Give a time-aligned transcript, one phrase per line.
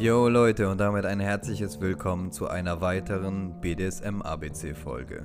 [0.00, 5.24] Yo Leute und damit ein herzliches Willkommen zu einer weiteren BDSM ABC Folge.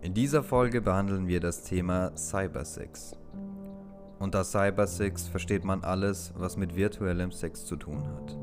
[0.00, 3.14] In dieser Folge behandeln wir das Thema Cybersex.
[4.18, 8.38] Unter Cybersex versteht man alles, was mit virtuellem Sex zu tun hat.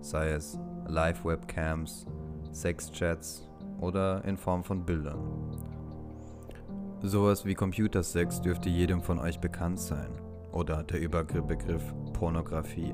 [0.00, 0.58] Sei es
[0.88, 2.04] Live-Webcams,
[2.52, 3.48] Sexchats
[3.80, 5.20] oder in Form von Bildern.
[7.00, 10.10] Sowas wie Computersex dürfte jedem von euch bekannt sein.
[10.50, 12.92] Oder der Überbegriff Pornografie.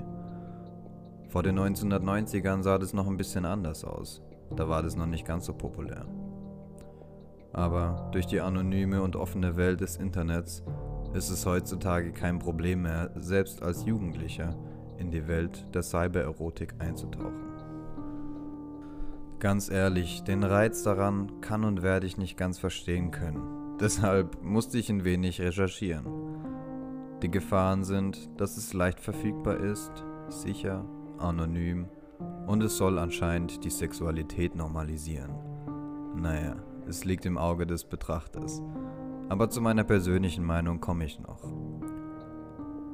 [1.29, 4.23] Vor den 1990ern sah das noch ein bisschen anders aus.
[4.57, 6.07] Da war das noch nicht ganz so populär.
[7.53, 10.63] Aber durch die anonyme und offene Welt des Internets
[11.13, 14.57] ist es heutzutage kein Problem mehr, selbst als Jugendlicher
[14.97, 17.49] in die Welt der Cybererotik einzutauchen.
[19.39, 23.77] Ganz ehrlich, den Reiz daran kann und werde ich nicht ganz verstehen können.
[23.81, 26.07] Deshalb musste ich ein wenig recherchieren.
[27.23, 30.85] Die Gefahren sind, dass es leicht verfügbar ist, sicher
[31.21, 31.87] anonym
[32.47, 35.33] und es soll anscheinend die Sexualität normalisieren.
[36.17, 36.57] Naja,
[36.87, 38.63] es liegt im Auge des Betrachters.
[39.29, 41.45] Aber zu meiner persönlichen Meinung komme ich noch.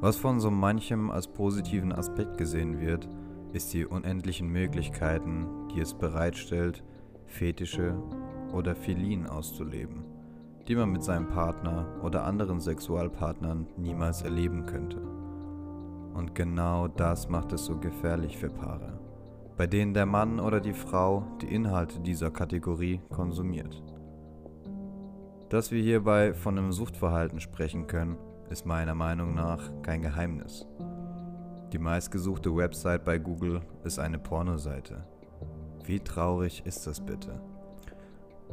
[0.01, 3.09] Was von so manchem als positiven Aspekt gesehen wird,
[3.53, 6.83] ist die unendlichen Möglichkeiten, die es bereitstellt,
[7.27, 7.97] Fetische
[8.53, 10.05] oder Philien auszuleben,
[10.67, 15.23] die man mit seinem Partner oder anderen Sexualpartnern niemals erleben könnte.
[16.15, 18.98] Und genau das macht es so gefährlich für Paare,
[19.57, 23.83] bei denen der Mann oder die Frau die Inhalte dieser Kategorie konsumiert.
[25.48, 28.17] Dass wir hierbei von einem Suchtverhalten sprechen können,
[28.48, 30.67] ist meiner Meinung nach kein Geheimnis.
[31.73, 35.05] Die meistgesuchte Website bei Google ist eine Pornoseite.
[35.85, 37.41] Wie traurig ist das bitte?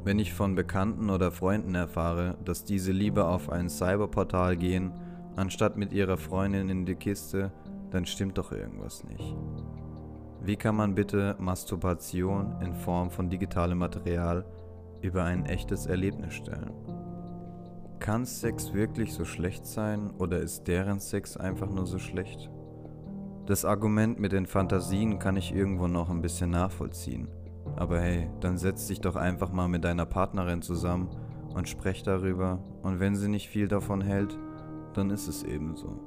[0.03, 4.91] Wenn ich von Bekannten oder Freunden erfahre, dass diese lieber auf ein Cyberportal gehen,
[5.35, 7.51] anstatt mit ihrer Freundin in die Kiste,
[7.91, 9.35] dann stimmt doch irgendwas nicht.
[10.43, 14.45] Wie kann man bitte Masturbation in Form von digitalem Material
[15.01, 16.73] über ein echtes Erlebnis stellen?
[17.99, 22.49] Kann Sex wirklich so schlecht sein oder ist deren Sex einfach nur so schlecht?
[23.45, 27.27] Das Argument mit den Fantasien kann ich irgendwo noch ein bisschen nachvollziehen.
[27.75, 31.09] Aber hey, dann setz dich doch einfach mal mit deiner Partnerin zusammen
[31.53, 34.37] und sprech darüber und wenn sie nicht viel davon hält,
[34.93, 35.99] dann ist es eben so.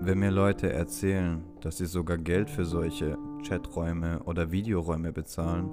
[0.00, 5.68] Wenn mir Leute erzählen, dass sie sogar Geld für solche Chaträume oder Videoräume bezahlen,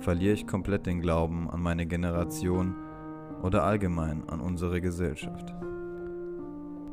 [0.00, 2.74] verliere ich komplett den Glauben an meine Generation
[3.42, 5.54] oder allgemein an unsere Gesellschaft.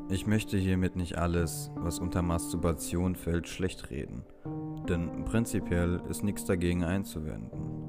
[0.10, 4.24] Ich möchte hiermit nicht alles, was unter Masturbation fällt, schlecht reden,
[4.90, 7.81] denn prinzipiell ist nichts dagegen einzuwenden.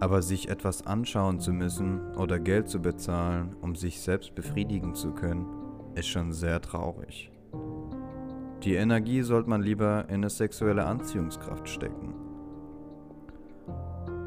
[0.00, 5.12] Aber sich etwas anschauen zu müssen oder Geld zu bezahlen, um sich selbst befriedigen zu
[5.12, 5.46] können,
[5.94, 7.32] ist schon sehr traurig.
[8.62, 12.14] Die Energie sollte man lieber in eine sexuelle Anziehungskraft stecken.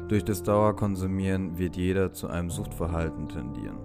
[0.08, 3.78] Durch das Dauerkonsumieren wird jeder zu einem Suchtverhalten tendieren,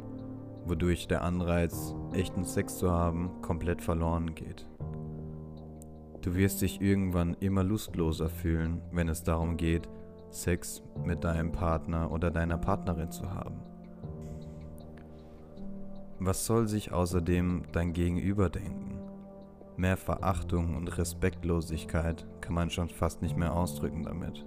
[0.66, 4.68] wodurch der Anreiz, echten Sex zu haben, komplett verloren geht.
[6.22, 9.88] Du wirst dich irgendwann immer lustloser fühlen, wenn es darum geht,
[10.30, 13.60] Sex mit deinem Partner oder deiner Partnerin zu haben.
[16.20, 19.00] Was soll sich außerdem dein Gegenüber denken?
[19.78, 24.44] Mehr Verachtung und Respektlosigkeit kann man schon fast nicht mehr ausdrücken damit.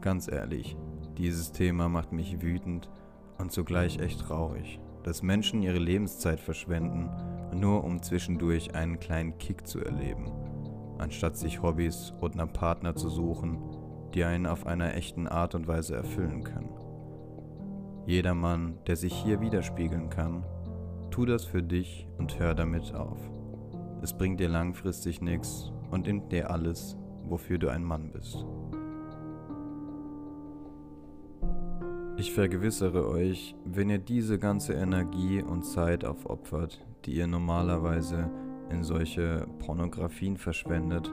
[0.00, 0.76] Ganz ehrlich,
[1.18, 2.88] dieses Thema macht mich wütend
[3.36, 7.10] und zugleich echt traurig, dass Menschen ihre Lebenszeit verschwenden,
[7.52, 10.30] nur um zwischendurch einen kleinen Kick zu erleben,
[10.96, 13.58] anstatt sich Hobbys und einen Partner zu suchen,
[14.14, 16.70] die einen auf einer echten Art und Weise erfüllen können.
[18.06, 20.44] Jeder Mann, der sich hier widerspiegeln kann,
[21.10, 23.18] tu das für dich und hör damit auf.
[24.00, 28.46] Es bringt dir langfristig nichts und nimmt dir alles, wofür du ein Mann bist.
[32.16, 38.30] Ich vergewissere euch, wenn ihr diese ganze Energie und Zeit aufopfert, die ihr normalerweise
[38.70, 41.12] in solche Pornografien verschwendet,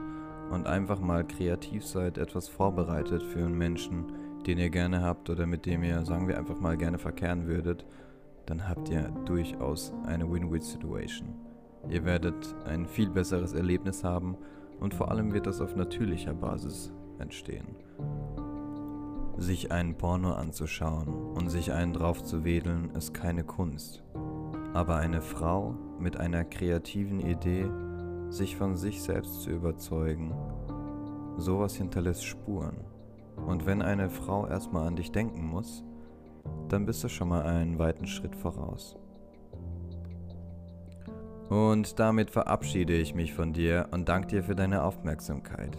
[0.50, 4.12] und einfach mal kreativ seid, etwas vorbereitet für einen Menschen,
[4.46, 7.84] den ihr gerne habt oder mit dem ihr, sagen wir einfach mal, gerne verkehren würdet,
[8.46, 11.34] dann habt ihr durchaus eine Win-Win-Situation.
[11.90, 14.36] Ihr werdet ein viel besseres Erlebnis haben
[14.80, 17.66] und vor allem wird das auf natürlicher Basis entstehen.
[19.38, 24.02] Sich einen Porno anzuschauen und sich einen drauf zu wedeln, ist keine Kunst.
[24.72, 27.68] Aber eine Frau mit einer kreativen Idee
[28.30, 30.34] sich von sich selbst zu überzeugen.
[31.36, 32.76] Sowas hinterlässt Spuren.
[33.46, 35.84] Und wenn eine Frau erstmal an dich denken muss,
[36.68, 38.96] dann bist du schon mal einen weiten Schritt voraus.
[41.48, 45.76] Und damit verabschiede ich mich von dir und danke dir für deine Aufmerksamkeit.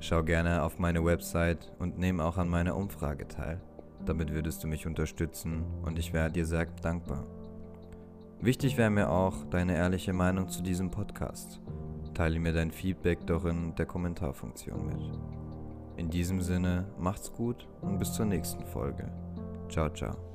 [0.00, 3.60] Schau gerne auf meine Website und nehme auch an meiner Umfrage teil.
[4.04, 7.24] Damit würdest du mich unterstützen und ich wäre dir sehr dankbar.
[8.44, 11.62] Wichtig wäre mir auch deine ehrliche Meinung zu diesem Podcast.
[12.12, 15.18] Teile mir dein Feedback doch in der Kommentarfunktion mit.
[15.96, 19.10] In diesem Sinne, macht's gut und bis zur nächsten Folge.
[19.70, 20.33] Ciao, ciao.